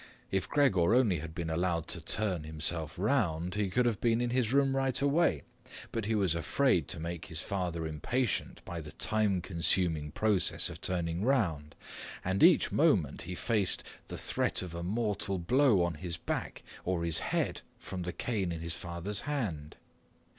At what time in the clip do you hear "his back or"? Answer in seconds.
15.93-17.03